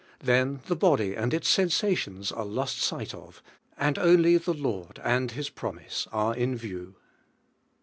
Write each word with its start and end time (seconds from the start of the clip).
Then 0.23 0.61
(he 0.65 0.73
body 0.73 1.13
and 1.13 1.31
its 1.31 1.47
sensations 1.47 2.31
are 2.31 2.43
lost 2.43 2.81
sight 2.81 3.13
of, 3.13 3.43
and 3.77 3.99
only 3.99 4.35
the 4.39 4.51
Lord 4.55 4.99
and 5.03 5.29
His 5.29 5.51
promise 5.51 6.07
are 6.11 6.35
in 6.35 6.57
view. 6.57 6.95